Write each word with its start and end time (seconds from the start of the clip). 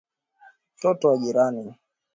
Mtoto 0.77 1.07
wa 1.07 1.17
jirani. 1.17 1.75